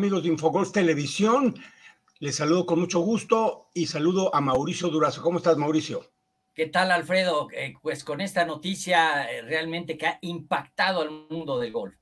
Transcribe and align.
amigos 0.00 0.22
de 0.22 0.30
Infogolf 0.30 0.72
Televisión. 0.72 1.54
Les 2.20 2.36
saludo 2.36 2.64
con 2.64 2.80
mucho 2.80 3.00
gusto 3.00 3.68
y 3.74 3.86
saludo 3.86 4.34
a 4.34 4.40
Mauricio 4.40 4.88
Durazo. 4.88 5.20
¿Cómo 5.20 5.36
estás, 5.36 5.58
Mauricio? 5.58 6.10
¿Qué 6.54 6.68
tal, 6.68 6.90
Alfredo? 6.90 7.48
Eh, 7.52 7.74
pues 7.82 8.02
con 8.02 8.22
esta 8.22 8.46
noticia 8.46 9.30
eh, 9.30 9.42
realmente 9.42 9.98
que 9.98 10.06
ha 10.06 10.18
impactado 10.22 11.02
al 11.02 11.10
mundo 11.28 11.58
del 11.58 11.70
golf. 11.70 11.94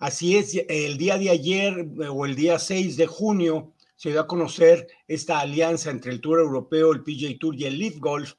Así 0.00 0.36
es, 0.36 0.60
el 0.68 0.98
día 0.98 1.16
de 1.16 1.30
ayer 1.30 1.86
eh, 2.02 2.08
o 2.08 2.26
el 2.26 2.34
día 2.34 2.58
6 2.58 2.96
de 2.96 3.06
junio 3.06 3.74
se 3.94 4.10
dio 4.10 4.18
a 4.18 4.26
conocer 4.26 4.88
esta 5.06 5.38
alianza 5.38 5.92
entre 5.92 6.10
el 6.10 6.20
Tour 6.20 6.40
Europeo, 6.40 6.90
el 6.92 7.04
PGA 7.04 7.38
Tour 7.38 7.54
y 7.54 7.66
el 7.66 7.78
Leaf 7.78 7.98
Golf, 7.98 8.32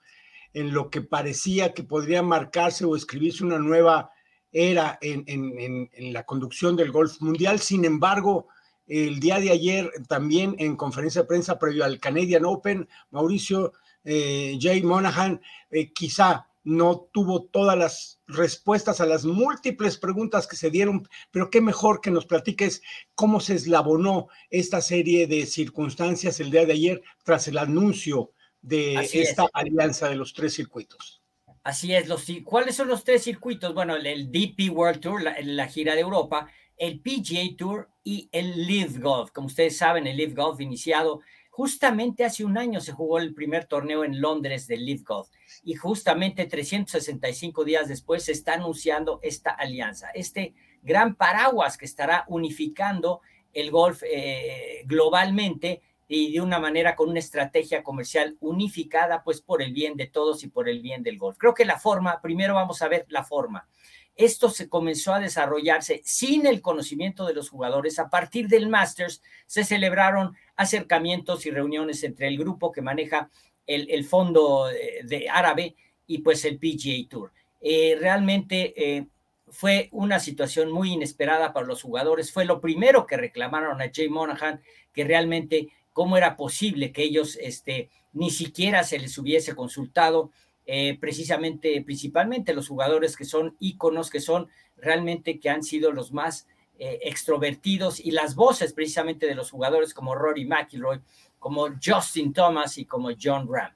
en 0.53 0.73
lo 0.73 0.89
que 0.89 0.99
parecía 0.99 1.73
que 1.73 1.83
podría 1.83 2.21
marcarse 2.21 2.83
o 2.83 2.97
escribirse 2.97 3.45
una 3.45 3.57
nueva 3.57 4.11
era 4.51 4.97
en, 5.01 5.23
en 5.27 6.13
la 6.13 6.25
conducción 6.25 6.75
del 6.75 6.91
golf 6.91 7.21
mundial. 7.21 7.61
Sin 7.61 7.85
embargo, 7.85 8.49
el 8.87 9.19
día 9.19 9.39
de 9.39 9.51
ayer 9.51 9.91
también 10.07 10.55
en 10.59 10.75
conferencia 10.75 11.21
de 11.21 11.27
prensa 11.27 11.57
previo 11.57 11.83
al 11.85 11.99
Canadian 11.99 12.45
Open, 12.45 12.87
Mauricio 13.11 13.73
eh, 14.03 14.57
Jay 14.61 14.83
Monahan 14.83 15.41
eh, 15.71 15.91
quizá 15.91 16.47
no 16.63 17.07
tuvo 17.11 17.43
todas 17.43 17.77
las 17.77 18.19
respuestas 18.27 18.99
a 18.99 19.05
las 19.05 19.23
múltiples 19.25 19.97
preguntas 19.97 20.47
que 20.47 20.55
se 20.55 20.71
dieron, 20.71 21.07
pero 21.31 21.49
qué 21.49 21.61
mejor 21.61 22.01
que 22.01 22.09
nos 22.09 22.25
platiques 22.25 22.81
cómo 23.13 23.39
se 23.39 23.55
eslabonó 23.55 24.27
esta 24.49 24.81
serie 24.81 25.27
de 25.27 25.45
circunstancias 25.45 26.39
el 26.39 26.49
día 26.49 26.65
de 26.65 26.73
ayer 26.73 27.03
tras 27.23 27.47
el 27.47 27.59
anuncio 27.59 28.31
de 28.61 28.95
esta 29.13 29.47
alianza 29.53 30.09
de 30.09 30.15
los 30.15 30.33
tres 30.33 30.55
circuitos. 30.55 31.21
Así 31.63 31.93
es, 31.93 32.07
los, 32.07 32.25
¿cuáles 32.43 32.75
son 32.75 32.87
los 32.87 33.03
tres 33.03 33.23
circuitos? 33.23 33.73
Bueno, 33.73 33.95
el, 33.95 34.31
DP 34.31 34.71
World 34.71 35.01
Tour, 35.01 35.21
la 35.21 35.67
gira 35.67 35.93
de 35.93 36.01
Europa, 36.01 36.47
el 36.77 36.99
PGA 36.99 37.55
Tour 37.57 37.89
y 38.03 38.29
el 38.31 38.67
Live 38.67 38.99
Golf. 38.99 39.31
Como 39.31 39.47
ustedes 39.47 39.77
saben, 39.77 40.07
el 40.07 40.17
Live 40.17 40.33
Golf 40.33 40.59
iniciado 40.61 41.21
justamente 41.49 42.25
hace 42.25 42.43
un 42.43 42.57
año 42.57 42.81
se 42.81 42.91
jugó 42.91 43.17
el 43.17 43.33
primer 43.33 43.63
torneo 43.65 44.03
en 44.03 44.19
Londres 44.19 44.67
del 44.67 44.85
Live 44.85 45.03
Golf 45.05 45.29
y 45.63 45.75
justamente 45.75 46.47
365 46.47 47.63
días 47.63 47.87
después 47.87 48.25
se 48.25 48.33
está 48.33 48.55
anunciando 48.55 49.19
esta 49.23 49.51
alianza, 49.51 50.09
este 50.09 50.53
gran 50.83 51.15
paraguas 51.15 51.77
que 51.77 51.85
estará 51.85 52.25
unificando 52.27 53.21
el 53.53 53.71
golf 53.71 54.03
eh, 54.03 54.83
globalmente 54.85 55.81
y 56.07 56.33
de 56.33 56.41
una 56.41 56.59
manera 56.59 56.95
con 56.95 57.09
una 57.09 57.19
estrategia 57.19 57.83
comercial 57.83 58.35
unificada, 58.41 59.23
pues 59.23 59.41
por 59.41 59.61
el 59.61 59.73
bien 59.73 59.95
de 59.95 60.07
todos 60.07 60.43
y 60.43 60.49
por 60.49 60.69
el 60.69 60.81
bien 60.81 61.03
del 61.03 61.17
golf. 61.17 61.37
Creo 61.37 61.53
que 61.53 61.65
la 61.65 61.79
forma, 61.79 62.21
primero 62.21 62.53
vamos 62.53 62.81
a 62.81 62.87
ver 62.87 63.05
la 63.09 63.23
forma. 63.23 63.67
Esto 64.15 64.49
se 64.49 64.69
comenzó 64.69 65.13
a 65.13 65.19
desarrollarse 65.19 66.01
sin 66.05 66.45
el 66.45 66.61
conocimiento 66.61 67.25
de 67.25 67.33
los 67.33 67.49
jugadores. 67.49 67.99
A 67.99 68.09
partir 68.09 68.47
del 68.47 68.69
Masters 68.69 69.21
se 69.45 69.63
celebraron 69.63 70.35
acercamientos 70.55 71.45
y 71.45 71.51
reuniones 71.51 72.03
entre 72.03 72.27
el 72.27 72.37
grupo 72.37 72.71
que 72.71 72.81
maneja 72.81 73.29
el, 73.67 74.05
fondo 74.05 74.67
de, 74.67 75.27
árabe 75.29 75.75
y 76.07 76.19
pues 76.19 76.45
el 76.45 76.59
PGA 76.59 77.09
Tour. 77.09 77.31
Eh, 77.61 77.97
realmente 77.99 78.73
eh, 78.77 79.07
fue 79.49 79.89
una 79.91 80.19
situación 80.19 80.71
muy 80.71 80.93
inesperada 80.93 81.51
para 81.51 81.65
los 81.65 81.81
jugadores. 81.81 82.31
Fue 82.31 82.45
lo 82.45 82.61
primero 82.61 83.05
que 83.05 83.17
reclamaron 83.17 83.81
a 83.81 83.91
Jay 83.93 84.07
Monahan, 84.07 84.61
que 84.93 85.03
realmente 85.03 85.69
cómo 85.91 86.17
era 86.17 86.35
posible 86.35 86.91
que 86.91 87.03
ellos 87.03 87.37
este, 87.41 87.89
ni 88.13 88.29
siquiera 88.29 88.83
se 88.83 88.99
les 88.99 89.17
hubiese 89.17 89.55
consultado 89.55 90.31
eh, 90.67 90.97
precisamente, 90.99 91.79
principalmente 91.81 92.53
los 92.53 92.67
jugadores 92.67 93.15
que 93.15 93.25
son 93.25 93.55
íconos, 93.59 94.09
que 94.09 94.19
son 94.19 94.49
realmente 94.77 95.39
que 95.39 95.49
han 95.49 95.63
sido 95.63 95.91
los 95.91 96.11
más 96.11 96.47
eh, 96.79 96.99
extrovertidos 97.03 97.99
y 97.99 98.11
las 98.11 98.35
voces 98.35 98.73
precisamente 98.73 99.27
de 99.27 99.35
los 99.35 99.51
jugadores 99.51 99.93
como 99.93 100.15
Rory 100.15 100.45
McIlroy, 100.45 101.01
como 101.37 101.67
Justin 101.83 102.33
Thomas 102.33 102.77
y 102.79 102.85
como 102.85 103.09
John 103.21 103.47
Ram. 103.47 103.71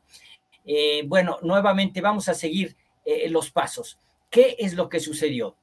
Eh, 0.66 1.04
bueno, 1.06 1.38
nuevamente 1.44 2.02
vamos 2.02 2.28
a 2.30 2.34
seguir 2.34 2.76
los 3.30 3.50
pasos. 3.50 3.98
¿Qué 4.30 4.56
es 4.60 4.76
lo 4.76 4.88
que 4.88 5.00
sucedió? 5.00 5.56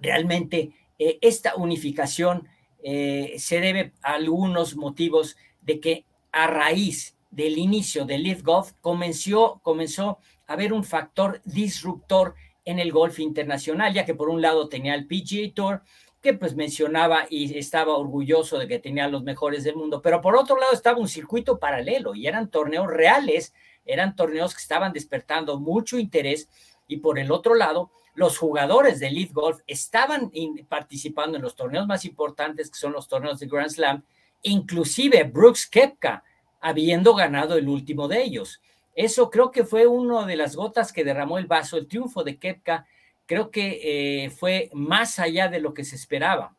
Realmente 0.00 0.72
esta 0.98 1.54
unificación 1.54 2.48
se 2.82 3.60
debe 3.60 3.92
a 4.02 4.14
algunos 4.14 4.74
motivos 4.74 5.36
de 5.60 5.78
que 5.78 6.04
a 6.32 6.48
raíz 6.48 7.14
del 7.32 7.58
inicio 7.58 8.04
del 8.04 8.22
Leaf 8.22 8.42
Golf 8.42 8.72
comenzó, 8.80 9.58
comenzó 9.62 10.18
a 10.46 10.52
haber 10.52 10.72
un 10.72 10.84
factor 10.84 11.40
disruptor 11.44 12.34
en 12.64 12.78
el 12.78 12.92
golf 12.92 13.18
internacional, 13.18 13.92
ya 13.92 14.04
que 14.04 14.14
por 14.14 14.28
un 14.28 14.40
lado 14.40 14.68
tenía 14.68 14.94
el 14.94 15.06
PGA 15.06 15.52
Tour, 15.52 15.82
que 16.20 16.34
pues 16.34 16.54
mencionaba 16.54 17.26
y 17.28 17.58
estaba 17.58 17.96
orgulloso 17.96 18.58
de 18.58 18.68
que 18.68 18.78
tenía 18.78 19.08
los 19.08 19.24
mejores 19.24 19.64
del 19.64 19.74
mundo, 19.74 20.00
pero 20.00 20.20
por 20.20 20.36
otro 20.36 20.56
lado 20.56 20.72
estaba 20.72 20.98
un 20.98 21.08
circuito 21.08 21.58
paralelo 21.58 22.14
y 22.14 22.28
eran 22.28 22.48
torneos 22.48 22.86
reales, 22.86 23.52
eran 23.84 24.14
torneos 24.14 24.54
que 24.54 24.60
estaban 24.60 24.92
despertando 24.92 25.58
mucho 25.58 25.98
interés 25.98 26.48
y 26.86 26.98
por 26.98 27.18
el 27.18 27.32
otro 27.32 27.56
lado 27.56 27.90
los 28.14 28.38
jugadores 28.38 29.00
de 29.00 29.10
Leaf 29.10 29.32
Golf 29.32 29.60
estaban 29.66 30.30
participando 30.68 31.38
en 31.38 31.42
los 31.42 31.56
torneos 31.56 31.86
más 31.86 32.04
importantes 32.04 32.70
que 32.70 32.78
son 32.78 32.92
los 32.92 33.08
torneos 33.08 33.40
de 33.40 33.46
Grand 33.46 33.70
Slam, 33.70 34.04
inclusive 34.42 35.24
Brooks 35.24 35.66
Kepka 35.66 36.22
habiendo 36.62 37.14
ganado 37.14 37.56
el 37.58 37.68
último 37.68 38.08
de 38.08 38.22
ellos. 38.22 38.62
Eso 38.94 39.30
creo 39.30 39.50
que 39.50 39.64
fue 39.64 39.86
una 39.86 40.24
de 40.26 40.36
las 40.36 40.54
gotas 40.56 40.92
que 40.92 41.04
derramó 41.04 41.36
el 41.38 41.46
vaso. 41.46 41.76
El 41.76 41.88
triunfo 41.88 42.24
de 42.24 42.38
Kepka 42.38 42.86
creo 43.26 43.50
que 43.50 43.80
eh, 44.24 44.30
fue 44.30 44.70
más 44.72 45.18
allá 45.18 45.48
de 45.48 45.60
lo 45.60 45.74
que 45.74 45.84
se 45.84 45.96
esperaba, 45.96 46.56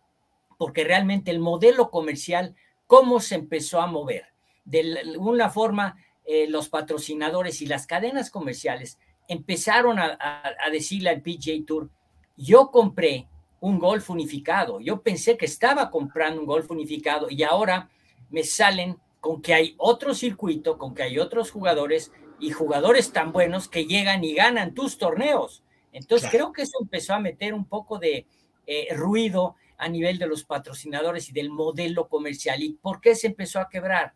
porque 0.57 0.83
realmente 0.83 1.31
el 1.31 1.39
modelo 1.39 1.89
comercial, 1.89 2.55
cómo 2.85 3.19
se 3.19 3.35
empezó 3.35 3.81
a 3.81 3.87
mover. 3.87 4.25
De 4.65 4.99
alguna 4.99 5.49
forma, 5.49 5.95
eh, 6.25 6.47
los 6.47 6.69
patrocinadores 6.69 7.61
y 7.61 7.65
las 7.65 7.87
cadenas 7.87 8.29
comerciales 8.29 8.99
empezaron 9.27 9.99
a, 9.99 10.17
a 10.19 10.69
decirle 10.69 11.09
al 11.11 11.21
PGA 11.21 11.65
Tour, 11.65 11.89
yo 12.35 12.71
compré 12.71 13.27
un 13.61 13.79
golf 13.79 14.09
unificado, 14.09 14.81
yo 14.81 15.01
pensé 15.01 15.37
que 15.37 15.45
estaba 15.45 15.89
comprando 15.89 16.41
un 16.41 16.47
golf 16.47 16.69
unificado 16.69 17.27
y 17.29 17.43
ahora 17.43 17.89
me 18.29 18.43
salen 18.43 18.97
con 19.23 19.41
que 19.41 19.53
hay 19.53 19.73
otro 19.77 20.13
circuito, 20.13 20.77
con 20.77 20.93
que 20.93 21.01
hay 21.01 21.17
otros 21.17 21.49
jugadores 21.49 22.11
y 22.41 22.51
jugadores 22.51 23.13
tan 23.13 23.31
buenos 23.31 23.69
que 23.69 23.85
llegan 23.85 24.21
y 24.25 24.33
ganan 24.33 24.73
tus 24.73 24.97
torneos. 24.97 25.63
Entonces 25.93 26.29
creo 26.29 26.51
que 26.51 26.63
eso 26.63 26.77
empezó 26.81 27.13
a 27.13 27.21
meter 27.21 27.53
un 27.53 27.63
poco 27.63 27.99
de 27.99 28.27
eh, 28.67 28.93
ruido 28.93 29.55
a 29.77 29.87
nivel 29.87 30.19
de 30.19 30.27
los 30.27 30.43
patrocinadores 30.43 31.29
y 31.29 31.31
del 31.31 31.51
modelo 31.51 32.09
comercial. 32.09 32.61
¿Y 32.61 32.73
por 32.73 32.99
qué 32.99 33.15
se 33.15 33.27
empezó 33.27 33.61
a 33.61 33.69
quebrar? 33.69 34.13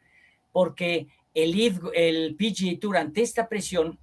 Porque 0.51 1.07
el, 1.33 1.57
el 1.93 2.35
PGA 2.35 2.77
Tour 2.77 2.97
ante 2.97 3.21
esta 3.21 3.47
presión 3.47 3.97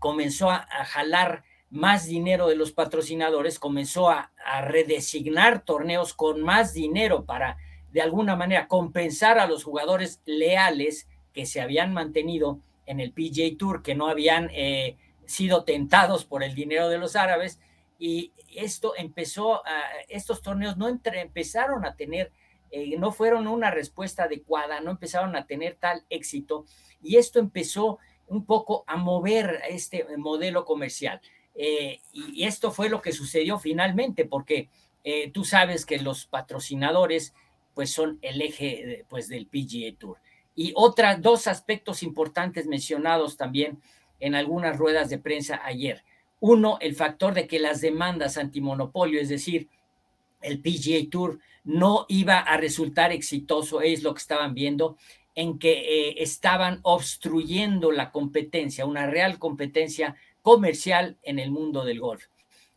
comenzó 0.00 0.50
a, 0.50 0.66
jalar 0.84 1.44
más 1.70 2.06
dinero 2.06 2.48
de 2.48 2.56
los 2.56 2.72
patrocinadores, 2.72 3.60
comenzó 3.60 4.10
a, 4.10 4.32
a 4.44 4.62
redesignar 4.62 5.64
torneos 5.64 6.12
con 6.12 6.42
más 6.42 6.74
dinero 6.74 7.24
para 7.24 7.56
de 7.92 8.02
alguna 8.02 8.36
manera 8.36 8.68
compensar 8.68 9.38
a 9.38 9.46
los 9.46 9.64
jugadores 9.64 10.20
leales 10.24 11.08
que 11.32 11.46
se 11.46 11.60
habían 11.60 11.92
mantenido 11.92 12.60
en 12.86 13.00
el 13.00 13.12
PJ 13.12 13.56
Tour, 13.56 13.82
que 13.82 13.94
no 13.94 14.08
habían 14.08 14.50
eh, 14.52 14.96
sido 15.26 15.64
tentados 15.64 16.24
por 16.24 16.42
el 16.42 16.54
dinero 16.54 16.88
de 16.88 16.98
los 16.98 17.16
árabes. 17.16 17.60
Y 17.98 18.32
esto 18.54 18.94
empezó, 18.96 19.64
a, 19.66 19.82
estos 20.08 20.42
torneos 20.42 20.76
no 20.76 20.88
empezaron 20.88 21.84
a 21.84 21.94
tener, 21.94 22.32
eh, 22.70 22.96
no 22.98 23.12
fueron 23.12 23.46
una 23.46 23.70
respuesta 23.70 24.24
adecuada, 24.24 24.80
no 24.80 24.90
empezaron 24.90 25.36
a 25.36 25.46
tener 25.46 25.76
tal 25.76 26.04
éxito. 26.10 26.64
Y 27.02 27.16
esto 27.16 27.38
empezó 27.38 27.98
un 28.26 28.44
poco 28.44 28.84
a 28.86 28.96
mover 28.96 29.60
este 29.68 30.04
modelo 30.16 30.64
comercial. 30.64 31.20
Eh, 31.54 32.00
y 32.12 32.44
esto 32.44 32.70
fue 32.70 32.88
lo 32.88 33.02
que 33.02 33.12
sucedió 33.12 33.58
finalmente, 33.58 34.24
porque 34.24 34.68
tú 35.32 35.44
sabes 35.44 35.86
que 35.86 35.98
los 35.98 36.26
patrocinadores 36.26 37.32
pues 37.80 37.92
son 37.92 38.18
el 38.20 38.42
eje 38.42 39.06
pues, 39.08 39.26
del 39.26 39.46
PGA 39.46 39.96
Tour. 39.98 40.18
Y 40.54 40.74
otras 40.76 41.22
dos 41.22 41.46
aspectos 41.46 42.02
importantes 42.02 42.66
mencionados 42.66 43.38
también 43.38 43.80
en 44.18 44.34
algunas 44.34 44.76
ruedas 44.76 45.08
de 45.08 45.16
prensa 45.16 45.62
ayer. 45.64 46.04
Uno, 46.40 46.76
el 46.82 46.94
factor 46.94 47.32
de 47.32 47.46
que 47.46 47.58
las 47.58 47.80
demandas 47.80 48.36
antimonopolio, 48.36 49.18
es 49.18 49.30
decir, 49.30 49.70
el 50.42 50.60
PGA 50.60 51.08
Tour 51.10 51.38
no 51.64 52.04
iba 52.10 52.40
a 52.40 52.58
resultar 52.58 53.12
exitoso, 53.12 53.80
es 53.80 54.02
lo 54.02 54.12
que 54.12 54.20
estaban 54.20 54.52
viendo, 54.52 54.98
en 55.34 55.58
que 55.58 56.10
eh, 56.10 56.22
estaban 56.22 56.80
obstruyendo 56.82 57.92
la 57.92 58.10
competencia, 58.10 58.84
una 58.84 59.06
real 59.06 59.38
competencia 59.38 60.16
comercial 60.42 61.16
en 61.22 61.38
el 61.38 61.50
mundo 61.50 61.86
del 61.86 62.00
golf. 62.00 62.26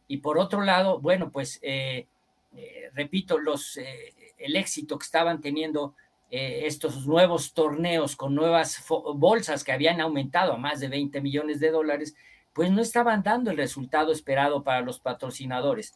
Y 0.07 0.19
por 0.19 0.37
otro 0.37 0.61
lado, 0.61 1.01
bueno, 1.01 1.29
pues 1.29 1.59
eh, 1.61 2.07
eh, 2.55 2.89
repito, 2.93 3.37
los, 3.37 3.77
el 4.43 4.55
éxito 4.55 4.97
que 4.97 5.05
estaban 5.05 5.41
teniendo 5.41 5.95
eh, 6.29 6.63
estos 6.65 7.05
nuevos 7.05 7.53
torneos 7.53 8.15
con 8.15 8.35
nuevas 8.35 8.83
bolsas 9.15 9.63
que 9.63 9.71
habían 9.71 10.01
aumentado 10.01 10.53
a 10.53 10.57
más 10.57 10.79
de 10.79 10.87
20 10.87 11.21
millones 11.21 11.59
de 11.59 11.71
dólares, 11.71 12.15
pues 12.53 12.71
no 12.71 12.81
estaban 12.81 13.23
dando 13.23 13.51
el 13.51 13.57
resultado 13.57 14.11
esperado 14.11 14.63
para 14.63 14.81
los 14.81 14.99
patrocinadores. 14.99 15.93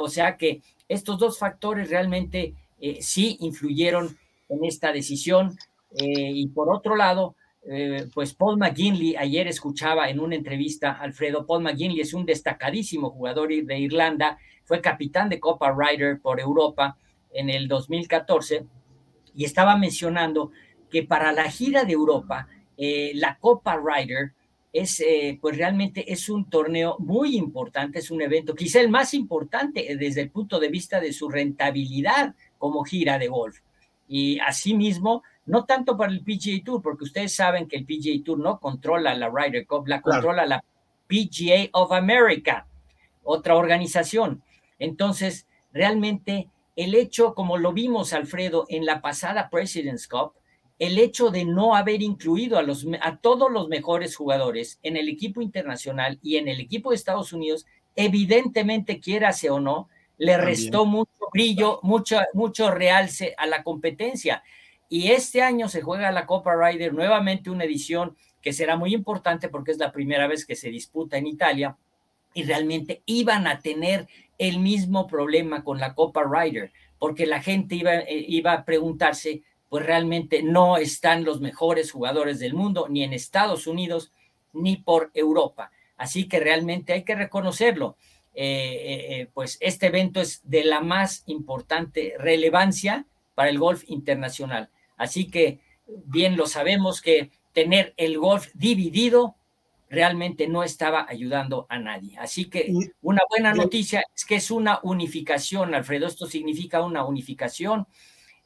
O 0.00 0.08
sea 0.08 0.36
que 0.36 0.62
estos 0.88 1.18
dos 1.18 1.38
factores 1.38 1.90
realmente 1.90 2.54
eh, 2.80 2.98
sí 3.00 3.36
influyeron 3.40 4.16
en 4.48 4.64
esta 4.64 4.92
decisión. 4.92 5.56
Eh, 5.96 6.32
y 6.34 6.48
por 6.48 6.74
otro 6.74 6.96
lado, 6.96 7.36
eh, 7.64 8.08
pues 8.12 8.34
Paul 8.34 8.58
McGinley, 8.58 9.14
ayer 9.16 9.46
escuchaba 9.46 10.08
en 10.08 10.18
una 10.18 10.34
entrevista, 10.34 10.92
Alfredo, 10.92 11.46
Paul 11.46 11.62
McGinley 11.62 12.00
es 12.00 12.12
un 12.12 12.26
destacadísimo 12.26 13.10
jugador 13.10 13.50
de 13.50 13.78
Irlanda, 13.78 14.38
fue 14.64 14.80
capitán 14.80 15.28
de 15.28 15.38
Copa 15.38 15.72
Ryder 15.72 16.20
por 16.20 16.40
Europa 16.40 16.96
en 17.32 17.50
el 17.50 17.68
2014 17.68 18.66
y 19.34 19.44
estaba 19.44 19.76
mencionando 19.76 20.50
que 20.90 21.02
para 21.02 21.32
la 21.32 21.50
gira 21.50 21.84
de 21.84 21.92
Europa, 21.92 22.48
la 22.76 23.38
Copa 23.38 23.76
Ryder 23.76 24.32
es, 24.72 25.00
eh, 25.00 25.38
pues 25.40 25.56
realmente 25.56 26.10
es 26.10 26.28
un 26.30 26.48
torneo 26.48 26.96
muy 26.98 27.36
importante, 27.36 27.98
es 27.98 28.10
un 28.10 28.22
evento, 28.22 28.54
quizá 28.54 28.80
el 28.80 28.88
más 28.88 29.12
importante 29.12 29.96
desde 29.96 30.22
el 30.22 30.30
punto 30.30 30.58
de 30.58 30.68
vista 30.68 30.98
de 30.98 31.12
su 31.12 31.28
rentabilidad 31.28 32.34
como 32.58 32.82
gira 32.82 33.18
de 33.18 33.28
golf. 33.28 33.58
Y 34.08 34.38
asimismo, 34.40 35.22
no 35.46 35.64
tanto 35.64 35.96
para 35.96 36.12
el 36.12 36.22
PGA 36.22 36.64
Tour, 36.64 36.82
porque 36.82 37.04
ustedes 37.04 37.34
saben 37.34 37.68
que 37.68 37.76
el 37.76 37.84
PGA 37.84 38.24
Tour 38.24 38.38
no 38.38 38.58
controla 38.58 39.14
la 39.14 39.28
Ryder 39.28 39.66
Cup, 39.66 39.86
la 39.88 40.00
controla 40.00 40.46
la 40.46 40.64
PGA 41.06 41.68
of 41.72 41.92
America, 41.92 42.66
otra 43.22 43.56
organización. 43.56 44.42
Entonces, 44.78 45.46
realmente 45.72 46.48
el 46.76 46.94
hecho, 46.94 47.34
como 47.34 47.58
lo 47.58 47.72
vimos, 47.72 48.12
Alfredo, 48.12 48.66
en 48.68 48.86
la 48.86 49.00
pasada 49.00 49.50
President's 49.50 50.08
Cup, 50.08 50.32
el 50.78 50.98
hecho 50.98 51.30
de 51.30 51.44
no 51.44 51.76
haber 51.76 52.02
incluido 52.02 52.58
a, 52.58 52.62
los, 52.62 52.86
a 53.00 53.16
todos 53.18 53.50
los 53.50 53.68
mejores 53.68 54.16
jugadores 54.16 54.80
en 54.82 54.96
el 54.96 55.08
equipo 55.08 55.40
internacional 55.40 56.18
y 56.22 56.36
en 56.36 56.48
el 56.48 56.60
equipo 56.60 56.90
de 56.90 56.96
Estados 56.96 57.32
Unidos, 57.32 57.66
evidentemente, 57.94 58.98
quiérase 58.98 59.50
o 59.50 59.60
no, 59.60 59.88
le 60.18 60.36
restó 60.36 60.86
mucho 60.86 61.10
brillo, 61.32 61.80
mucho, 61.82 62.20
mucho 62.32 62.70
realce 62.70 63.34
a 63.38 63.46
la 63.46 63.62
competencia. 63.62 64.42
Y 64.88 65.12
este 65.12 65.42
año 65.42 65.68
se 65.68 65.82
juega 65.82 66.12
la 66.12 66.26
Copa 66.26 66.54
Ryder, 66.54 66.92
nuevamente 66.92 67.50
una 67.50 67.64
edición 67.64 68.16
que 68.40 68.52
será 68.52 68.76
muy 68.76 68.94
importante 68.94 69.48
porque 69.48 69.70
es 69.70 69.78
la 69.78 69.92
primera 69.92 70.26
vez 70.26 70.44
que 70.44 70.56
se 70.56 70.68
disputa 70.68 71.16
en 71.16 71.26
Italia 71.26 71.76
y 72.34 72.42
realmente 72.44 73.02
iban 73.06 73.46
a 73.46 73.60
tener 73.60 74.08
el 74.48 74.58
mismo 74.58 75.06
problema 75.06 75.62
con 75.62 75.78
la 75.78 75.94
Copa 75.94 76.24
Ryder, 76.24 76.72
porque 76.98 77.26
la 77.26 77.40
gente 77.40 77.76
iba, 77.76 77.94
eh, 77.94 78.24
iba 78.28 78.52
a 78.52 78.64
preguntarse 78.64 79.42
pues 79.68 79.86
realmente 79.86 80.42
no 80.42 80.76
están 80.76 81.24
los 81.24 81.40
mejores 81.40 81.92
jugadores 81.92 82.38
del 82.38 82.52
mundo, 82.52 82.88
ni 82.90 83.04
en 83.04 83.14
Estados 83.14 83.66
Unidos, 83.66 84.12
ni 84.52 84.76
por 84.76 85.10
Europa. 85.14 85.70
Así 85.96 86.28
que 86.28 86.40
realmente 86.40 86.92
hay 86.92 87.04
que 87.04 87.14
reconocerlo. 87.14 87.96
Eh, 88.34 88.82
eh, 88.84 89.30
pues 89.32 89.56
este 89.60 89.86
evento 89.86 90.20
es 90.20 90.42
de 90.44 90.64
la 90.64 90.82
más 90.82 91.22
importante 91.26 92.14
relevancia 92.18 93.06
para 93.34 93.48
el 93.48 93.58
golf 93.58 93.84
internacional. 93.86 94.68
Así 94.98 95.30
que 95.30 95.60
bien 95.86 96.36
lo 96.36 96.46
sabemos 96.46 97.00
que 97.00 97.30
tener 97.54 97.94
el 97.96 98.18
golf 98.18 98.48
dividido 98.52 99.36
realmente 99.92 100.48
no 100.48 100.64
estaba 100.64 101.04
ayudando 101.06 101.66
a 101.68 101.78
nadie. 101.78 102.16
Así 102.18 102.46
que 102.46 102.72
una 103.02 103.20
buena 103.28 103.52
noticia 103.52 104.02
es 104.16 104.24
que 104.24 104.36
es 104.36 104.50
una 104.50 104.80
unificación, 104.82 105.74
Alfredo. 105.74 106.06
Esto 106.06 106.24
significa 106.24 106.80
una 106.80 107.04
unificación 107.04 107.86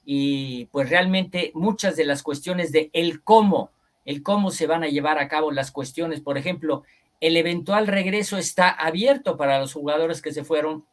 y 0.04 0.64
pues 0.66 0.90
realmente 0.90 1.52
muchas 1.54 1.94
de 1.94 2.04
las 2.04 2.24
cuestiones 2.24 2.72
de 2.72 2.90
el 2.92 3.22
cómo, 3.22 3.70
el 4.04 4.24
cómo 4.24 4.50
se 4.50 4.66
van 4.66 4.82
a 4.82 4.88
llevar 4.88 5.20
a 5.20 5.28
cabo 5.28 5.52
las 5.52 5.70
cuestiones, 5.70 6.20
por 6.20 6.36
ejemplo, 6.36 6.82
el 7.20 7.36
eventual 7.36 7.86
regreso 7.86 8.38
está 8.38 8.68
abierto 8.68 9.36
para 9.36 9.60
los 9.60 9.72
jugadores 9.72 10.22
que 10.22 10.32
se 10.32 10.42
fueron. 10.42 10.84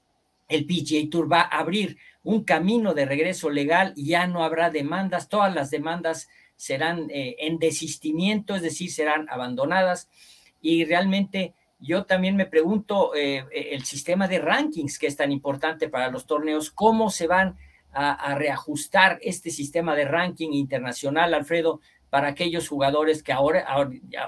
El 0.50 0.68
PGA 0.68 1.10
Tour 1.10 1.32
va 1.32 1.42
a 1.42 1.58
abrir 1.58 1.98
un 2.22 2.44
camino 2.44 2.94
de 2.94 3.06
regreso 3.06 3.50
legal, 3.50 3.94
ya 3.96 4.28
no 4.28 4.44
habrá 4.44 4.70
demandas, 4.70 5.30
todas 5.30 5.54
las 5.54 5.72
demandas 5.72 6.28
serán 6.56 7.10
eh, 7.10 7.38
en 7.40 7.58
desistimiento, 7.58 8.56
es 8.56 8.62
decir, 8.62 8.92
serán 8.92 9.28
abandonadas. 9.30 10.10
Y 10.64 10.86
realmente 10.86 11.54
yo 11.78 12.06
también 12.06 12.36
me 12.36 12.48
pregunto 12.48 13.14
eh, 13.14 13.46
el 13.52 13.84
sistema 13.84 14.28
de 14.28 14.40
rankings 14.40 14.98
que 14.98 15.06
es 15.06 15.18
tan 15.18 15.32
importante 15.32 15.90
para 15.90 16.10
los 16.10 16.26
torneos, 16.26 16.72
cómo 16.72 17.12
se 17.12 17.28
van 17.28 17.58
a, 17.92 18.34
reajustar 18.34 19.20
este 19.22 19.52
sistema 19.52 19.96
de 19.96 20.06
ranking 20.06 20.52
internacional, 20.54 21.34
Alfredo, 21.36 21.80
para 22.10 22.30
aquellos 22.30 22.68
jugadores 22.68 23.22
que 23.22 23.34
ahora, 23.34 23.68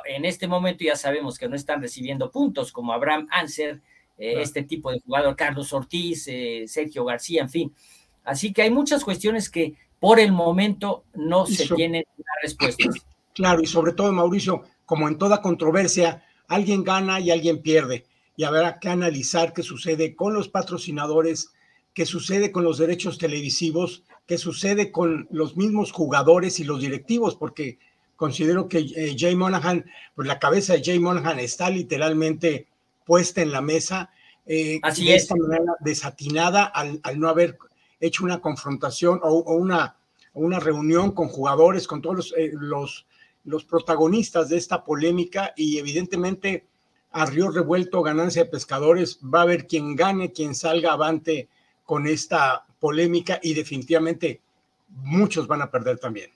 en 0.06 0.26
este 0.26 0.48
momento 0.48 0.84
ya 0.84 0.96
sabemos 0.96 1.40
que 1.40 1.48
no 1.48 1.56
están 1.56 1.82
recibiendo 1.82 2.30
puntos, 2.30 2.72
como 2.72 2.94
Abraham 2.94 3.28
Anser, 3.32 3.82
eh, 4.18 4.36
este 4.42 4.64
tipo 4.64 4.92
de 4.92 5.00
jugador, 5.00 5.36
Carlos 5.36 5.74
Ortiz, 5.74 6.28
eh, 6.28 6.66
Sergio 6.68 7.06
García, 7.06 7.42
en 7.42 7.50
fin. 7.50 7.76
Así 8.24 8.54
que 8.54 8.62
hay 8.62 8.70
muchas 8.70 9.04
cuestiones 9.04 9.50
que 9.50 9.74
por 10.00 10.20
el 10.20 10.32
momento 10.32 11.06
no 11.14 11.46
se 11.46 11.68
tienen 11.74 12.04
respuestas. 12.42 12.96
Claro, 13.36 13.62
y 13.62 13.66
sobre 13.66 13.92
todo, 13.92 14.14
Mauricio, 14.14 14.64
como 14.86 15.08
en 15.08 15.18
toda 15.18 15.42
controversia, 15.42 16.24
alguien 16.48 16.84
gana 16.84 17.20
y 17.20 17.32
alguien 17.32 17.62
pierde. 17.62 18.06
Y 18.38 18.44
habrá 18.44 18.80
que 18.80 18.90
analizar 18.90 19.54
qué 19.54 19.64
sucede 19.64 20.16
con 20.16 20.34
los 20.34 20.50
patrocinadores, 20.50 21.52
qué 21.94 22.06
sucede 22.06 22.52
con 22.52 22.64
los 22.64 22.78
derechos 22.78 23.18
televisivos, 23.18 24.04
qué 24.26 24.38
sucede 24.38 24.92
con 24.92 25.28
los 25.32 25.56
mismos 25.56 25.92
jugadores 25.92 26.60
y 26.60 26.64
los 26.64 26.82
directivos, 26.82 27.36
porque 27.36 27.80
considero 28.16 28.68
que 28.68 28.80
eh, 28.80 29.16
Jay 29.18 29.36
Monahan, 29.36 29.86
pues 30.16 30.28
la 30.28 30.40
cabeza 30.40 30.74
de 30.74 30.84
Jay 30.84 31.00
Monahan 31.00 31.40
está 31.40 31.70
literalmente 31.70 32.68
puesta 33.06 33.42
en 33.42 33.52
la 33.52 33.62
mesa, 33.62 34.12
eh, 34.48 34.80
Así 34.84 35.06
de 35.06 35.16
esta 35.16 35.36
manera 35.36 35.74
desatinada 35.80 36.66
al, 36.66 37.02
no 37.18 37.30
haber 37.30 37.58
hecho 38.00 38.24
una 38.24 38.42
confrontación 38.42 39.20
o, 39.24 39.40
una, 39.56 39.96
una 40.34 40.60
reunión 40.60 41.14
con 41.14 41.30
jugadores, 41.30 41.88
con 41.88 42.02
todos 42.02 42.16
los, 42.16 42.34
eh, 42.38 42.52
los, 42.54 43.08
los 43.46 43.64
protagonistas 43.64 44.50
de 44.50 44.58
esta 44.58 44.84
polémica 44.84 45.54
y 45.56 45.78
evidentemente 45.78 46.66
a 47.12 47.26
río 47.26 47.50
revuelto, 47.50 48.02
ganancia 48.02 48.44
de 48.44 48.50
pescadores, 48.50 49.20
va 49.22 49.40
a 49.40 49.44
haber 49.44 49.68
quien 49.68 49.96
gane, 49.96 50.34
quien 50.34 50.54
salga 50.54 50.92
avante 50.92 51.48
con 51.86 52.08
esta 52.08 52.66
polémica 52.80 53.40
y 53.42 53.54
definitivamente 53.54 54.42
muchos 54.90 55.48
van 55.48 55.62
a 55.62 55.72
perder 55.72 55.98
también. 55.98 56.32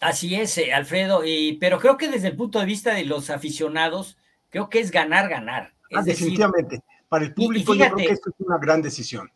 Así 0.00 0.34
es, 0.34 0.56
eh, 0.58 0.72
Alfredo, 0.72 1.24
y, 1.24 1.54
pero 1.54 1.78
creo 1.80 1.96
que 1.96 2.08
desde 2.08 2.28
el 2.28 2.36
punto 2.36 2.60
de 2.60 2.66
vista 2.66 2.94
de 2.94 3.04
los 3.04 3.30
aficionados, 3.30 4.16
creo 4.50 4.68
que 4.68 4.80
es 4.80 4.90
ganar, 4.90 5.28
ganar. 5.28 5.72
Ah, 5.92 6.02
definitivamente. 6.02 6.82
Para 7.08 7.24
el 7.24 7.34
público 7.34 7.74
yo 7.74 7.86
creo 7.86 7.96
que 8.08 8.12
esto 8.12 8.30
es 8.30 8.46
una 8.46 8.58
gran 8.58 8.82
decisión. 8.82 9.30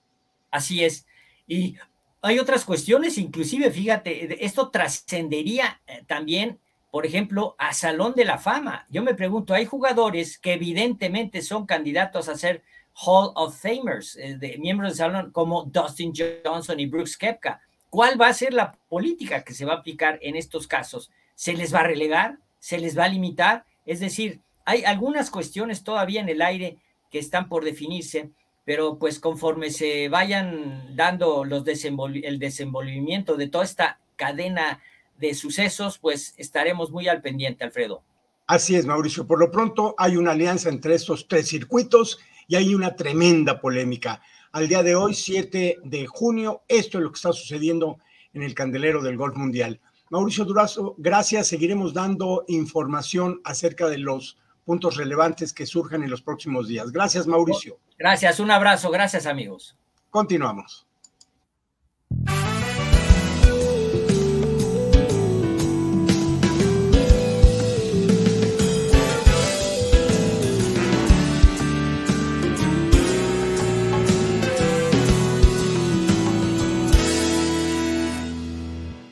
Así 0.51 0.85
es. 0.85 1.07
Y 1.47 1.77
hay 2.21 2.39
otras 2.39 2.65
cuestiones, 2.65 3.19
inclusive, 3.19 3.71
fíjate, 3.71 4.45
esto 4.45 4.71
trascendería 4.71 5.81
eh, 5.87 6.05
también, 6.07 6.59
por 6.91 7.05
ejemplo, 7.05 7.55
a 7.59 7.73
Salón 7.73 8.15
de 8.15 8.25
la 8.25 8.39
Fama. 8.39 8.87
Yo 8.91 9.03
me 9.03 9.15
pregunto, 9.15 9.55
hay 9.55 9.67
jugadores 9.67 10.39
que 10.39 10.55
evidentemente 10.55 11.43
son 11.43 11.67
candidatos 11.67 12.29
a 12.29 12.37
ser 12.37 12.63
Hall 12.95 13.31
of 13.35 13.61
Famers, 13.61 14.17
eh, 14.17 14.37
de 14.39 14.59
miembros 14.59 14.91
del 14.91 14.97
salón 14.99 15.31
como 15.31 15.65
Dustin 15.65 16.13
Johnson 16.45 16.81
y 16.81 16.87
Brooks 16.87 17.17
Kepka. 17.17 17.61
¿Cuál 17.91 18.21
va 18.21 18.29
a 18.29 18.35
ser 18.35 18.53
la 18.53 18.73
política 18.89 19.45
que 19.45 19.55
se 19.55 19.65
va 19.65 19.75
a 19.75 19.77
aplicar 19.77 20.19
en 20.23 20.37
estos 20.37 20.67
casos? 20.67 21.11
¿Se 21.35 21.55
les 21.55 21.75
va 21.75 21.81
a 21.81 21.85
relegar? 21.85 22.39
¿Se 22.59 22.79
les 22.79 22.99
va 22.99 23.05
a 23.05 23.09
limitar? 23.09 23.65
Es 23.87 24.01
decir, 24.01 24.41
hay 24.65 24.85
algunas 24.85 25.31
cuestiones 25.31 25.85
todavía 25.85 26.21
en 26.21 26.29
el 26.29 26.43
aire 26.43 26.79
que 27.11 27.19
están 27.19 27.49
por 27.49 27.65
definirse, 27.65 28.31
pero 28.65 28.99
pues 28.99 29.19
conforme 29.19 29.71
se 29.71 30.09
vayan 30.09 30.95
dando 30.95 31.45
los 31.45 31.67
el 31.67 32.39
desenvolvimiento 32.39 33.37
de 33.37 33.49
toda 33.49 33.65
esta 33.65 33.99
cadena 34.17 34.81
de 35.19 35.35
sucesos, 35.35 35.99
pues 35.99 36.35
estaremos 36.37 36.91
muy 36.91 37.09
al 37.09 37.21
pendiente, 37.21 37.65
Alfredo. 37.65 38.03
Así 38.47 38.77
es, 38.77 38.87
Mauricio. 38.87 39.27
Por 39.27 39.39
lo 39.39 39.51
pronto 39.51 39.95
hay 39.99 40.17
una 40.17 40.33
alianza 40.33 40.71
entre 40.71 40.95
estos 40.95 41.29
tres 41.29 41.49
circuitos 41.49 42.19
y 42.47 42.57
hay 42.57 42.75
una 42.75 42.97
tremenda 42.97 43.61
polémica. 43.61 44.23
Al 44.53 44.69
día 44.69 44.83
de 44.83 44.95
hoy, 44.95 45.15
7 45.15 45.81
de 45.85 46.07
junio, 46.07 46.63
esto 46.67 46.99
es 46.99 47.05
lo 47.05 47.13
que 47.13 47.17
está 47.17 47.33
sucediendo 47.33 47.99
en 48.33 48.43
el 48.43 48.55
candelero 48.55 49.03
del 49.03 49.19
golf 49.19 49.37
mundial. 49.37 49.81
Mauricio 50.11 50.47
Durazo, 50.47 50.95
gracias. 50.97 51.49
Seguiremos 51.49 51.93
dando 51.93 52.45
información 52.49 53.41
acerca 53.45 53.89
de 53.89 53.99
los 53.99 54.39
puntos 54.65 54.97
relevantes 54.97 55.53
que 55.53 55.67
surjan 55.67 56.03
en 56.03 56.11
los 56.11 56.23
próximos 56.23 56.69
días. 56.69 56.91
Gracias, 56.91 57.27
Mauricio. 57.27 57.79
Gracias, 57.99 58.41
un 58.41 58.51
abrazo. 58.51 58.91
Gracias, 58.91 59.27
amigos. 59.27 59.77
Continuamos. 60.11 60.88